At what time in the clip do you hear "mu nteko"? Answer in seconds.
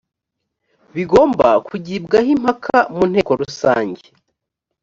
2.95-3.31